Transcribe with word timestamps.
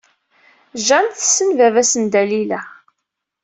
Jane 0.85 1.11
tessen 1.17 1.49
baba-s 1.57 1.93
n 2.01 2.03
Dalila. 2.13 2.61